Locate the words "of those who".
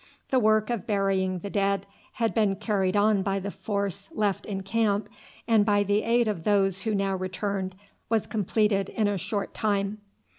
6.27-6.95